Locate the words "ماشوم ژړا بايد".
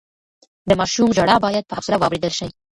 0.79-1.65